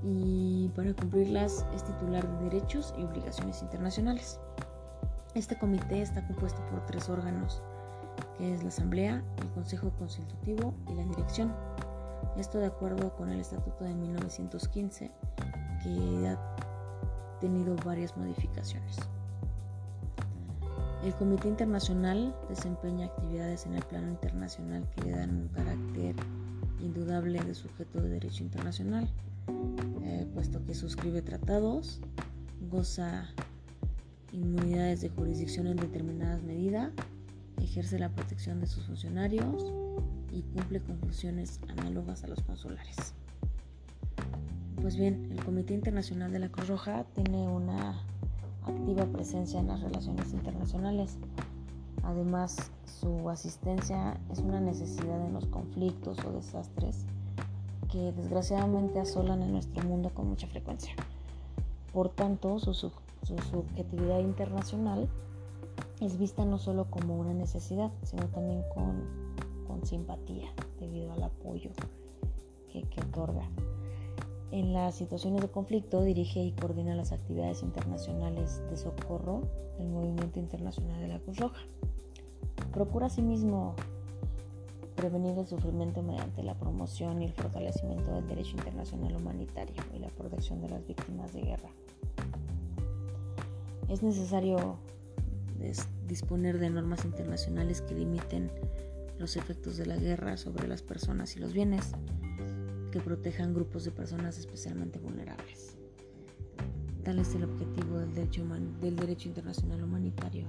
y 0.04 0.70
para 0.76 0.94
cumplirlas 0.94 1.66
es 1.76 1.84
titular 1.84 2.28
de 2.28 2.50
derechos 2.50 2.94
y 2.98 3.04
obligaciones 3.04 3.62
internacionales. 3.62 4.40
Este 5.36 5.58
comité 5.58 6.02
está 6.02 6.26
compuesto 6.26 6.66
por 6.68 6.86
tres 6.86 7.10
órganos, 7.10 7.62
que 8.38 8.54
es 8.54 8.64
la 8.64 8.70
Asamblea, 8.70 9.24
el 9.42 9.50
Consejo 9.52 9.92
Consultivo 9.92 10.74
y 10.88 10.96
la 10.96 11.04
Dirección. 11.04 11.54
Esto 12.38 12.58
de 12.58 12.68
acuerdo 12.68 13.16
con 13.16 13.30
el 13.30 13.40
Estatuto 13.40 13.84
de 13.84 13.94
1915, 13.94 15.12
que 15.84 16.28
tenido 17.40 17.76
varias 17.86 18.16
modificaciones. 18.18 18.98
El 21.04 21.14
Comité 21.16 21.48
Internacional 21.48 22.36
desempeña 22.50 23.06
actividades 23.08 23.66
en 23.66 23.76
el 23.76 23.84
plano 23.84 24.10
internacional 24.10 24.88
que 24.96 25.04
le 25.04 25.12
dan 25.12 25.36
un 25.36 25.48
carácter 25.48 26.16
indudable 26.82 27.40
de 27.42 27.56
sujeto 27.56 28.02
de 28.02 28.10
derecho 28.10 28.44
internacional, 28.44 29.10
eh, 30.04 30.28
puesto 30.34 30.64
que 30.66 30.76
suscribe 30.76 31.22
tratados, 31.22 32.02
goza 32.70 33.30
inmunidades 34.34 35.02
de 35.02 35.10
jurisdicción 35.10 35.68
en 35.68 35.78
determinadas 35.78 36.44
medidas 36.44 36.92
ejerce 37.70 38.00
la 38.00 38.10
protección 38.10 38.60
de 38.60 38.68
sus 38.68 38.86
funcionarios 38.86 39.72
y 40.32 40.42
cumple 40.42 40.82
con 40.82 40.98
funciones 41.00 41.60
análogas 41.68 42.24
a 42.24 42.28
los 42.28 42.42
consulares. 42.42 43.14
Pues 44.82 44.96
bien, 44.96 45.28
el 45.32 45.44
Comité 45.44 45.74
Internacional 45.74 46.32
de 46.32 46.40
la 46.40 46.50
Cruz 46.50 46.70
Roja 46.70 47.04
tiene 47.14 47.50
una 47.50 48.02
activa 48.66 49.06
presencia 49.06 49.60
en 49.60 49.68
las 49.68 49.82
relaciones 49.82 50.32
internacionales. 50.32 51.18
Además, 52.04 52.72
su 52.86 53.30
asistencia 53.30 54.18
es 54.32 54.40
una 54.40 54.62
necesidad 54.62 55.26
en 55.26 55.34
los 55.34 55.48
conflictos 55.48 56.18
o 56.26 56.32
desastres 56.32 57.06
que 57.92 58.14
desgraciadamente 58.14 59.00
asolan 59.00 59.42
en 59.42 59.52
nuestro 59.52 59.84
mundo 59.84 60.12
con 60.12 60.30
mucha 60.30 60.48
frecuencia. 60.48 60.94
Por 61.92 62.08
tanto, 62.08 62.58
su, 62.60 62.74
subjetividad 62.74 64.20
internacional 64.20 65.10
es 66.00 66.18
vista 66.18 66.46
no 66.46 66.58
solo 66.58 66.86
como 66.86 67.20
una 67.20 67.34
necesidad, 67.34 67.92
sino 68.04 68.28
también 68.28 68.64
con, 68.74 69.04
con 69.68 69.86
simpatía 69.86 70.48
debido 70.80 71.12
al 71.12 71.24
apoyo 71.24 71.72
que, 72.72 72.84
que 72.84 73.02
otorga. 73.02 73.44
En 74.52 74.74
las 74.74 74.96
situaciones 74.96 75.42
de 75.42 75.50
conflicto 75.50 76.02
dirige 76.02 76.40
y 76.40 76.52
coordina 76.54 76.96
las 76.96 77.12
actividades 77.12 77.62
internacionales 77.62 78.62
de 78.70 78.78
socorro 78.78 79.44
del 79.78 79.90
Movimiento 79.90 80.40
Internacional 80.40 81.00
de 81.00 81.08
la 81.08 81.20
Cruz 81.20 81.38
Roja. 81.38 81.62
Procura 82.74 83.08
asimismo 83.08 83.76
prevenir 84.96 85.38
el 85.38 85.48
sufrimiento 85.48 86.02
mediante 86.02 86.44
la 86.44 86.56
promoción 86.56 87.22
y 87.22 87.26
el 87.26 87.32
fortalecimiento 87.32 88.12
del 88.12 88.28
derecho 88.28 88.58
internacional 88.58 89.16
humanitario 89.16 89.76
y 89.96 90.00
la 90.00 90.10
protección 90.10 90.62
de 90.62 90.70
las 90.70 90.86
víctimas 90.86 91.32
de 91.34 91.42
guerra. 91.42 91.70
Es 93.88 94.04
necesario 94.04 94.78
disponer 96.08 96.60
de 96.60 96.70
normas 96.70 97.06
internacionales 97.06 97.82
que 97.82 97.94
limiten 97.94 98.52
los 99.18 99.36
efectos 99.36 99.78
de 99.78 99.86
la 99.86 99.98
guerra 99.98 100.38
sobre 100.38 100.68
las 100.68 100.82
personas 100.82 101.36
y 101.36 101.40
los 101.40 101.54
bienes, 101.54 101.92
que 102.92 103.00
protejan 103.00 103.54
grupos 103.54 103.86
de 103.86 103.92
personas 103.92 104.38
especialmente 104.38 105.00
vulnerables. 105.00 105.78
Tal 107.04 107.20
es 107.20 107.34
el 107.36 107.44
objetivo 107.44 107.98
del 108.00 108.14
derecho, 108.96 109.28
internacional 109.30 109.84
humanitario 109.84 110.48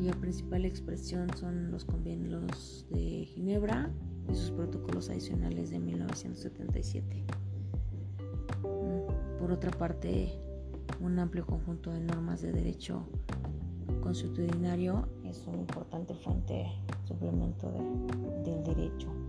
cuya 0.00 0.12
principal 0.14 0.64
expresión 0.64 1.28
son 1.36 1.70
los 1.70 1.84
convenios 1.84 2.86
de 2.88 3.26
Ginebra 3.26 3.90
y 4.30 4.34
sus 4.34 4.50
protocolos 4.52 5.10
adicionales 5.10 5.68
de 5.68 5.78
1977. 5.78 7.22
Mm, 8.62 9.38
por 9.38 9.52
otra 9.52 9.70
parte, 9.72 10.32
un 11.02 11.18
amplio 11.18 11.44
conjunto 11.44 11.90
de 11.90 12.00
normas 12.00 12.40
de 12.40 12.50
derecho 12.50 13.06
consuetudinario 14.02 15.06
es 15.24 15.46
un 15.46 15.58
importante 15.60 16.14
fuente 16.14 16.64
suplemento 17.04 17.70
del 18.42 18.64
derecho. 18.64 19.19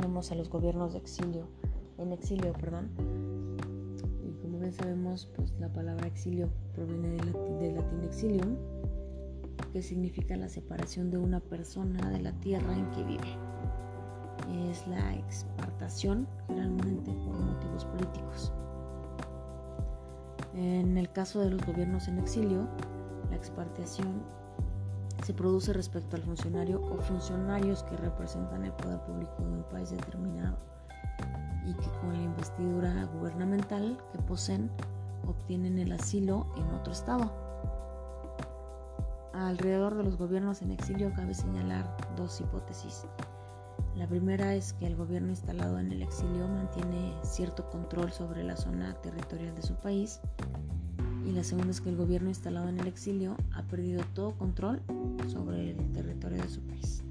Tenemos 0.00 0.32
a 0.32 0.34
los 0.34 0.48
gobiernos 0.48 0.94
de 0.94 0.98
exilio, 0.98 1.46
en 1.98 2.12
exilio, 2.12 2.54
perdón. 2.54 2.88
Y 4.24 4.32
como 4.40 4.58
bien 4.58 4.72
sabemos, 4.72 5.28
pues 5.36 5.52
la 5.60 5.70
palabra 5.70 6.06
exilio 6.06 6.48
proviene 6.74 7.08
del, 7.08 7.32
del 7.58 7.74
latín 7.74 8.04
exilium, 8.04 8.56
que 9.74 9.82
significa 9.82 10.38
la 10.38 10.48
separación 10.48 11.10
de 11.10 11.18
una 11.18 11.40
persona 11.40 12.08
de 12.08 12.18
la 12.18 12.32
tierra 12.40 12.72
en 12.78 12.90
que 12.92 13.04
vive. 13.04 14.70
Es 14.70 14.86
la 14.88 15.16
expartación, 15.16 16.26
generalmente 16.46 17.12
por 17.12 17.38
motivos 17.38 17.84
políticos. 17.84 18.52
En 20.54 20.96
el 20.96 21.12
caso 21.12 21.40
de 21.40 21.50
los 21.50 21.66
gobiernos 21.66 22.08
en 22.08 22.20
exilio, 22.20 22.66
la 23.28 23.36
expartiación 23.36 24.22
se 25.22 25.34
produce 25.34 25.72
respecto 25.72 26.16
al 26.16 26.22
funcionario 26.22 26.80
o 26.82 27.00
funcionarios 27.02 27.82
que 27.84 27.96
representan 27.96 28.64
el 28.64 28.72
poder 28.72 29.00
público 29.00 29.34
de 29.38 29.52
un 29.52 29.64
país 29.64 29.90
determinado 29.90 30.56
y 31.66 31.74
que 31.74 31.90
con 32.00 32.12
la 32.12 32.22
investidura 32.22 33.04
gubernamental 33.14 33.98
que 34.12 34.18
poseen 34.20 34.70
obtienen 35.26 35.78
el 35.78 35.92
asilo 35.92 36.46
en 36.56 36.74
otro 36.74 36.92
estado 36.92 37.50
Alrededor 39.32 39.96
de 39.96 40.04
los 40.04 40.16
gobiernos 40.16 40.60
en 40.60 40.70
exilio 40.70 41.12
cabe 41.14 41.32
señalar 41.34 41.96
dos 42.14 42.40
hipótesis. 42.40 43.06
La 43.96 44.06
primera 44.06 44.54
es 44.54 44.74
que 44.74 44.86
el 44.86 44.96
gobierno 44.96 45.30
instalado 45.30 45.78
en 45.78 45.90
el 45.90 46.02
exilio 46.02 46.46
mantiene 46.46 47.14
cierto 47.22 47.68
control 47.70 48.12
sobre 48.12 48.44
la 48.44 48.56
zona 48.56 48.94
territorial 49.00 49.54
de 49.54 49.62
su 49.62 49.74
país 49.76 50.20
y 51.26 51.32
la 51.32 51.44
segunda 51.44 51.70
es 51.70 51.80
que 51.80 51.90
el 51.90 51.96
gobierno 51.96 52.28
instalado 52.28 52.68
en 52.68 52.80
el 52.80 52.86
exilio 52.86 53.36
ha 53.52 53.62
perdido 53.62 54.02
todo 54.14 54.32
control 54.32 54.80
sobre 55.28 55.70
el 55.70 55.92
territorio 55.92 56.42
de 56.42 56.48
su 56.48 56.60
país. 56.62 57.02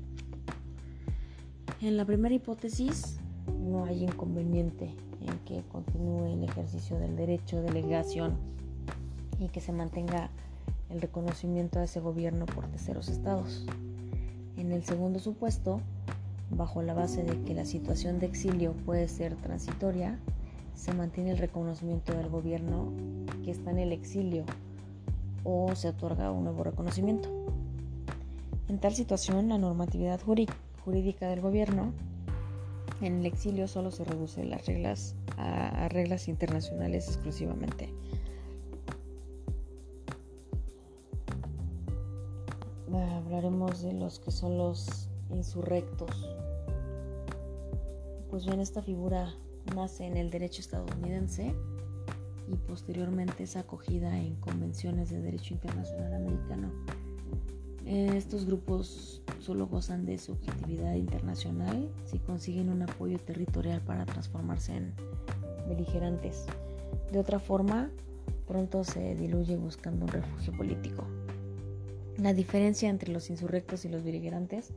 En 1.81 1.95
la 1.95 2.05
primera 2.05 2.33
hipótesis 2.33 3.17
no 3.59 3.85
hay 3.85 4.03
inconveniente 4.03 4.93
en 5.21 5.39
que 5.45 5.63
continúe 5.71 6.33
el 6.33 6.43
ejercicio 6.43 6.97
del 6.99 7.15
derecho 7.15 7.61
de 7.61 7.71
delegación 7.71 8.35
y 9.39 9.47
que 9.47 9.61
se 9.61 9.71
mantenga 9.71 10.29
el 10.89 11.01
reconocimiento 11.01 11.79
a 11.79 11.83
ese 11.83 11.99
gobierno 11.99 12.45
por 12.45 12.67
terceros 12.67 13.09
estados. 13.09 13.65
En 14.57 14.71
el 14.71 14.83
segundo 14.83 15.19
supuesto, 15.19 15.81
bajo 16.49 16.81
la 16.81 16.93
base 16.93 17.23
de 17.23 17.41
que 17.43 17.53
la 17.53 17.65
situación 17.65 18.19
de 18.19 18.25
exilio 18.25 18.73
puede 18.85 19.07
ser 19.07 19.35
transitoria, 19.35 20.19
se 20.75 20.93
mantiene 20.93 21.31
el 21.31 21.37
reconocimiento 21.37 22.13
del 22.13 22.29
gobierno 22.29 22.91
que 23.43 23.51
está 23.51 23.71
en 23.71 23.79
el 23.79 23.91
exilio 23.91 24.45
o 25.43 25.75
se 25.75 25.89
otorga 25.89 26.31
un 26.31 26.43
nuevo 26.43 26.63
reconocimiento. 26.63 27.29
En 28.67 28.79
tal 28.79 28.93
situación, 28.93 29.49
la 29.49 29.57
normatividad 29.57 30.21
jurídica 30.21 31.27
del 31.29 31.41
gobierno 31.41 31.93
en 33.01 33.19
el 33.19 33.25
exilio 33.25 33.67
solo 33.67 33.91
se 33.91 34.03
reduce 34.03 34.43
las 34.45 34.65
reglas 34.65 35.15
a, 35.37 35.85
a 35.85 35.89
reglas 35.89 36.27
internacionales 36.27 37.07
exclusivamente. 37.07 37.93
hablaremos 43.29 43.83
de 43.83 43.93
los 43.93 44.19
que 44.19 44.31
son 44.31 44.57
los 44.57 45.07
insurrectos. 45.29 46.09
Pues 48.29 48.45
bien, 48.45 48.59
esta 48.59 48.81
figura 48.81 49.33
nace 49.75 50.05
en 50.05 50.17
el 50.17 50.29
derecho 50.29 50.61
estadounidense 50.61 51.55
y 52.51 52.55
posteriormente 52.55 53.43
es 53.43 53.55
acogida 53.55 54.17
en 54.19 54.35
convenciones 54.35 55.09
de 55.09 55.21
derecho 55.21 55.53
internacional 55.53 56.13
americano. 56.13 56.71
Estos 57.85 58.45
grupos 58.45 59.21
solo 59.39 59.67
gozan 59.67 60.05
de 60.05 60.17
subjetividad 60.17 60.93
internacional 60.93 61.89
si 62.05 62.19
consiguen 62.19 62.69
un 62.69 62.83
apoyo 62.83 63.17
territorial 63.17 63.81
para 63.81 64.05
transformarse 64.05 64.75
en 64.75 64.93
beligerantes. 65.67 66.45
De 67.11 67.19
otra 67.19 67.39
forma, 67.39 67.89
pronto 68.47 68.83
se 68.83 69.15
diluye 69.15 69.55
buscando 69.55 70.05
un 70.05 70.11
refugio 70.11 70.53
político. 70.53 71.03
La 72.17 72.33
diferencia 72.33 72.89
entre 72.89 73.13
los 73.13 73.29
insurrectos 73.29 73.85
y 73.85 73.89
los 73.89 74.03
beligerantes 74.03 74.71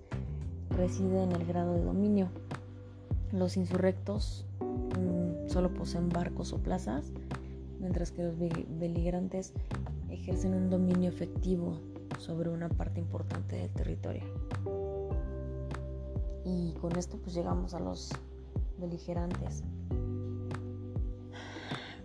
reside 0.71 1.23
en 1.23 1.33
el 1.33 1.45
grado 1.45 1.75
de 1.75 1.83
dominio. 1.83 2.29
Los 3.33 3.57
insurrectos 3.57 4.47
mm, 4.61 5.49
solo 5.49 5.75
poseen 5.75 6.09
barcos 6.09 6.53
o 6.53 6.59
plazas, 6.59 7.13
mientras 7.83 8.13
que 8.13 8.23
los 8.23 8.37
beligerantes 8.39 9.53
ejercen 10.09 10.55
un 10.55 10.71
dominio 10.71 11.11
efectivo 11.11 11.79
sobre 12.19 12.49
una 12.49 12.69
parte 12.69 13.01
importante 13.01 13.57
del 13.57 13.71
territorio. 13.71 14.23
Y 16.45 16.73
con 16.81 16.97
esto 16.97 17.19
pues 17.19 17.35
llegamos 17.35 17.75
a 17.75 17.81
los 17.81 18.11
beligerantes. 18.79 19.63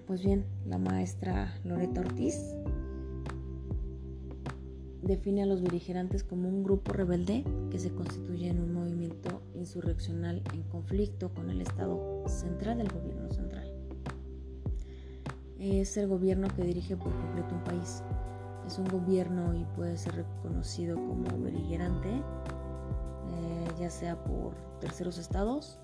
Pues 0.05 0.23
bien, 0.23 0.45
la 0.65 0.77
maestra 0.77 1.53
Loreta 1.63 2.01
Ortiz 2.01 2.55
define 5.03 5.43
a 5.43 5.45
los 5.45 5.61
beligerantes 5.61 6.23
como 6.23 6.49
un 6.49 6.63
grupo 6.63 6.91
rebelde 6.93 7.43
que 7.69 7.79
se 7.79 7.91
constituye 7.91 8.49
en 8.49 8.59
un 8.59 8.73
movimiento 8.73 9.41
insurreccional 9.53 10.41
en 10.53 10.63
conflicto 10.63 11.29
con 11.33 11.49
el 11.49 11.61
Estado 11.61 12.23
central 12.27 12.79
del 12.79 12.89
gobierno. 12.89 13.27
Es 15.69 15.97
el 15.97 16.07
gobierno 16.07 16.47
que 16.55 16.63
dirige 16.63 16.95
por 16.95 17.11
completo 17.11 17.53
un 17.53 17.63
país. 17.65 18.01
Es 18.65 18.79
un 18.79 18.85
gobierno 18.85 19.53
y 19.53 19.65
puede 19.75 19.97
ser 19.97 20.15
reconocido 20.15 20.95
como 20.95 21.25
beligerante, 21.43 22.09
eh, 22.09 23.67
ya 23.77 23.89
sea 23.89 24.15
por 24.23 24.53
terceros 24.79 25.17
estados, 25.17 25.77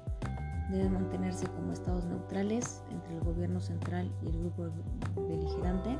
deben 0.72 0.93
mantenerse 0.93 1.48
como 1.48 1.74
estados 1.74 2.06
neutrales 2.06 2.82
entre 2.91 3.17
el 3.17 3.24
gobierno 3.26 3.60
central 3.60 4.10
y 4.24 4.30
el 4.30 4.39
grupo 4.39 4.69
beligerante. 5.28 5.98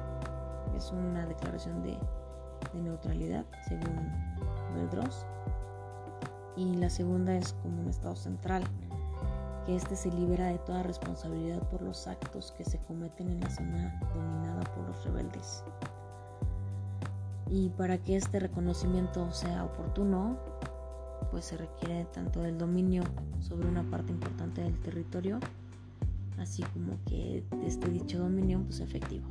Es 0.78 0.91
una 0.93 1.26
declaración 1.26 1.84
de 1.84 1.98
neutralidad, 2.74 3.46
según 3.67 4.10
Bedros. 4.76 5.26
Y 6.56 6.76
la 6.76 6.89
segunda 6.89 7.36
es 7.36 7.52
como 7.62 7.82
un 7.82 7.89
Estado 7.89 8.15
central, 8.15 8.63
que 9.65 9.76
éste 9.76 9.95
se 9.95 10.12
libera 10.12 10.47
de 10.47 10.58
toda 10.60 10.84
responsabilidad 10.84 11.62
por 11.69 11.82
los 11.82 12.08
actos 12.08 12.52
que 12.58 12.63
se 12.63 12.80
cometen 12.80 13.30
en 13.30 13.41
la 13.41 13.49
zona 13.49 13.99
dominada 14.13 14.63
por 14.76 14.88
los 14.88 15.04
rebeldes. 15.06 15.63
Y 17.49 17.69
para 17.69 17.97
que 17.97 18.15
este 18.15 18.39
reconocimiento 18.39 19.32
sea 19.32 19.63
oportuno, 19.63 20.38
pues 21.32 21.45
se 21.45 21.58
requiere 21.58 22.06
tanto 22.06 22.41
del 22.41 22.58
dominio 22.58 23.04
sobre 23.39 23.67
una 23.67 23.84
parte 23.84 24.12
importante 24.12 24.62
del 24.62 24.80
territorio, 24.82 25.39
así 26.38 26.63
como 26.73 26.97
que 27.06 27.43
este 27.65 27.89
dicho 27.89 28.19
dominio 28.19 28.62
pues 28.63 28.80
efectivo. 28.80 29.26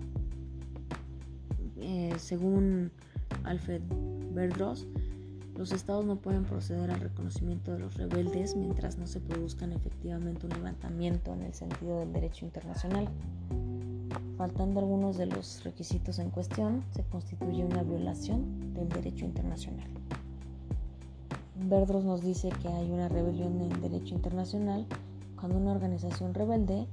Eh, 1.81 2.15
según 2.17 2.93
Alfred 3.45 3.83
Verdross, 4.33 4.87
los 5.57 5.73
estados 5.73 6.05
no 6.05 6.17
pueden 6.17 6.45
proceder 6.45 6.91
al 6.91 7.01
reconocimiento 7.01 7.73
de 7.73 7.79
los 7.79 7.97
rebeldes 7.97 8.57
mientras 8.57 8.99
no 8.99 9.07
se 9.07 9.21
produzcan 9.21 9.73
efectivamente 9.73 10.47
un 10.47 10.53
levantamiento 10.53 11.35
en 11.35 11.43
el 11.43 11.55
sentido 11.55 12.01
del 12.01 12.13
derecho 12.13 12.45
internacional. 12.45 13.09
faltando 14.37 14.81
algunos 14.81 15.19
de 15.19 15.27
los 15.27 15.63
requisitos 15.63 16.19
en 16.19 16.31
cuestión, 16.31 16.83
se 16.91 17.05
constituye 17.05 17.65
una 17.65 17.83
violación 17.83 18.75
del 18.75 18.89
derecho 18.89 19.25
internacional. 19.25 19.89
Verdros 21.55 22.05
nos 22.05 22.23
dice 22.23 22.49
que 22.61 22.69
hay 22.69 22.91
una 22.91 23.09
rebelión 23.09 23.61
en 23.61 23.81
derecho 23.81 24.15
internacional 24.15 24.87
cuando 25.39 25.59
una 25.59 25.73
organización 25.73 26.35
rebelde 26.35 26.87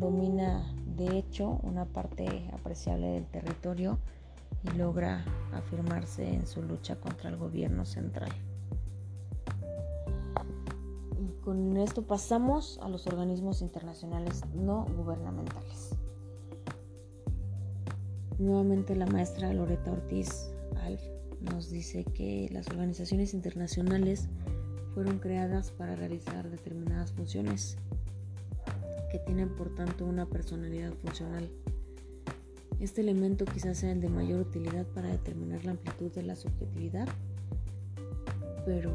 domina 0.00 0.64
de 0.96 1.18
hecho 1.18 1.60
una 1.62 1.84
parte 1.84 2.50
apreciable 2.52 3.08
del 3.08 3.26
territorio 3.26 3.98
y 4.64 4.76
logra 4.76 5.24
afirmarse 5.52 6.26
en 6.26 6.46
su 6.46 6.62
lucha 6.62 6.96
contra 6.96 7.30
el 7.30 7.36
gobierno 7.36 7.84
central. 7.84 8.30
Y 11.20 11.40
con 11.42 11.76
esto 11.76 12.02
pasamos 12.02 12.78
a 12.82 12.88
los 12.88 13.06
organismos 13.06 13.62
internacionales 13.62 14.42
no 14.54 14.84
gubernamentales. 14.96 15.94
Nuevamente 18.38 18.94
la 18.94 19.06
maestra 19.06 19.52
Loreta 19.52 19.90
Ortiz 19.90 20.50
Alf 20.84 21.02
nos 21.40 21.70
dice 21.70 22.04
que 22.04 22.48
las 22.52 22.68
organizaciones 22.68 23.34
internacionales 23.34 24.28
fueron 24.94 25.18
creadas 25.18 25.70
para 25.70 25.96
realizar 25.96 26.48
determinadas 26.50 27.12
funciones 27.12 27.76
que 29.10 29.18
tienen 29.18 29.54
por 29.56 29.74
tanto 29.74 30.04
una 30.04 30.26
personalidad 30.26 30.92
funcional. 30.94 31.50
Este 32.80 33.00
elemento 33.00 33.44
quizás 33.44 33.78
sea 33.78 33.90
el 33.90 34.00
de 34.00 34.08
mayor 34.08 34.40
utilidad 34.40 34.86
para 34.86 35.08
determinar 35.08 35.64
la 35.64 35.72
amplitud 35.72 36.12
de 36.12 36.22
la 36.22 36.36
subjetividad, 36.36 37.08
pero 38.64 38.92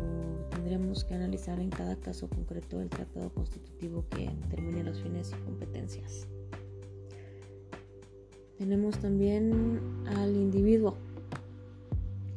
tendremos 0.52 1.04
que 1.04 1.15
analizar 1.15 1.60
en 1.60 1.69
cada 1.69 1.98
caso 1.98 2.30
concreto 2.30 2.80
el 2.80 2.89
tratado 2.89 3.34
constitutivo 3.34 4.06
que 4.10 4.30
determine 4.30 4.86
los 4.86 5.02
fines 5.02 5.32
y 5.32 5.43
competencias. 5.43 6.28
Tenemos 8.58 8.98
también 9.00 9.82
al 10.08 10.34
individuo. 10.34 10.96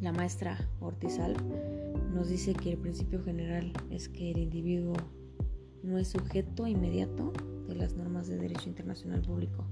La 0.01 0.13
maestra 0.13 0.69
Ortizal 0.81 1.37
nos 2.13 2.29
dice 2.29 2.55
que 2.55 2.73
el 2.73 2.79
principio 2.79 3.23
general 3.23 3.73
es 3.91 4.09
que 4.09 4.33
el 4.33 4.39
individuo 4.39 4.97
no 5.85 5.97
es 5.99 6.09
sujeto 6.09 6.67
inmediato 6.67 7.33
de 7.69 7.77
las 7.77 7.95
normas 7.95 8.27
de 8.27 8.37
derecho 8.37 8.69
internacional 8.69 9.23
público. 9.23 9.65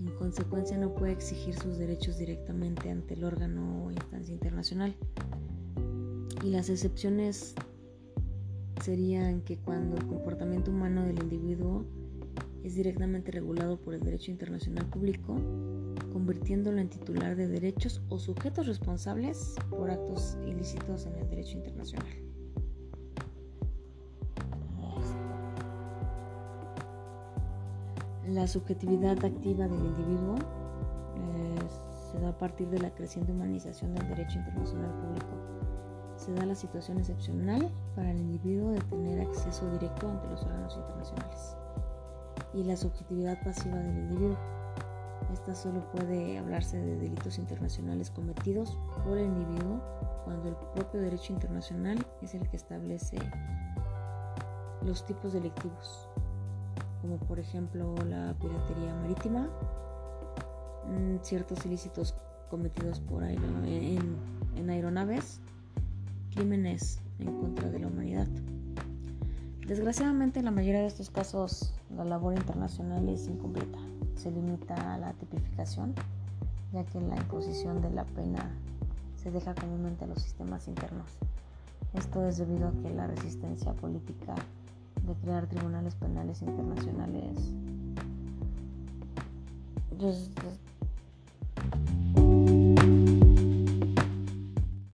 En 0.00 0.12
consecuencia 0.12 0.78
no 0.78 0.94
puede 0.94 1.12
exigir 1.12 1.54
sus 1.54 1.76
derechos 1.76 2.18
directamente 2.18 2.88
ante 2.90 3.14
el 3.14 3.24
órgano 3.24 3.84
o 3.84 3.90
instancia 3.90 4.32
internacional. 4.32 4.94
Y 6.44 6.50
las 6.50 6.68
excepciones 6.68 7.54
serían 8.82 9.40
que 9.42 9.56
cuando 9.56 9.96
el 9.96 10.06
comportamiento 10.06 10.70
humano 10.70 11.02
del 11.04 11.20
individuo 11.20 11.84
es 12.62 12.76
directamente 12.76 13.32
regulado 13.32 13.80
por 13.80 13.94
el 13.94 14.00
derecho 14.00 14.30
internacional 14.30 14.86
público, 14.86 15.34
convirtiéndolo 16.12 16.78
en 16.78 16.88
titular 16.88 17.34
de 17.34 17.48
derechos 17.48 18.00
o 18.08 18.18
sujetos 18.18 18.66
responsables 18.66 19.56
por 19.68 19.90
actos 19.90 20.36
ilícitos 20.46 21.06
en 21.06 21.16
el 21.16 21.28
derecho 21.28 21.56
internacional. 21.56 22.27
La 28.28 28.46
subjetividad 28.46 29.24
activa 29.24 29.66
del 29.66 29.80
individuo 29.86 30.34
eh, 31.16 31.58
se 32.12 32.20
da 32.20 32.28
a 32.28 32.36
partir 32.36 32.68
de 32.68 32.78
la 32.78 32.90
creciente 32.90 33.32
humanización 33.32 33.94
del 33.94 34.06
derecho 34.06 34.38
internacional 34.38 34.92
público. 35.00 35.28
Se 36.16 36.34
da 36.34 36.44
la 36.44 36.54
situación 36.54 36.98
excepcional 36.98 37.72
para 37.96 38.10
el 38.10 38.18
individuo 38.18 38.72
de 38.72 38.80
tener 38.82 39.26
acceso 39.26 39.70
directo 39.70 40.10
ante 40.10 40.28
los 40.28 40.42
órganos 40.42 40.76
internacionales. 40.76 41.56
Y 42.52 42.64
la 42.64 42.76
subjetividad 42.76 43.42
pasiva 43.42 43.78
del 43.78 43.96
individuo. 43.96 44.36
Esta 45.32 45.54
solo 45.54 45.90
puede 45.92 46.36
hablarse 46.36 46.76
de 46.76 46.96
delitos 46.96 47.38
internacionales 47.38 48.10
cometidos 48.10 48.76
por 49.06 49.16
el 49.16 49.24
individuo 49.24 49.80
cuando 50.26 50.50
el 50.50 50.56
propio 50.74 51.00
derecho 51.00 51.32
internacional 51.32 52.04
es 52.20 52.34
el 52.34 52.46
que 52.50 52.56
establece 52.58 53.16
los 54.82 55.06
tipos 55.06 55.32
delictivos 55.32 56.10
como 57.00 57.18
por 57.18 57.38
ejemplo 57.38 57.94
la 58.08 58.34
piratería 58.40 58.94
marítima, 58.94 59.48
mm, 60.86 61.22
ciertos 61.22 61.64
ilícitos 61.66 62.14
cometidos 62.50 63.00
por 63.00 63.22
en, 63.24 64.70
aeronaves, 64.70 65.40
crímenes 66.34 67.00
en 67.18 67.40
contra 67.40 67.70
de 67.70 67.78
la 67.78 67.86
humanidad. 67.86 68.28
Desgraciadamente 69.66 70.38
en 70.38 70.46
la 70.46 70.50
mayoría 70.50 70.80
de 70.80 70.86
estos 70.86 71.10
casos 71.10 71.74
la 71.94 72.04
labor 72.04 72.34
internacional 72.34 73.08
es 73.08 73.26
incompleta, 73.28 73.78
se 74.16 74.30
limita 74.30 74.94
a 74.94 74.98
la 74.98 75.12
tipificación, 75.12 75.94
ya 76.72 76.84
que 76.84 77.00
la 77.00 77.16
imposición 77.16 77.80
de 77.80 77.90
la 77.90 78.04
pena 78.04 78.50
se 79.16 79.30
deja 79.30 79.54
comúnmente 79.54 80.04
a 80.04 80.08
los 80.08 80.22
sistemas 80.22 80.68
internos. 80.68 81.18
Esto 81.94 82.26
es 82.26 82.38
debido 82.38 82.68
a 82.68 82.72
que 82.72 82.90
la 82.90 83.06
resistencia 83.06 83.72
política 83.72 84.34
de 85.08 85.14
crear 85.14 85.46
tribunales 85.46 85.94
penales 85.94 86.42
internacionales. 86.42 87.54
Pues, 89.98 90.30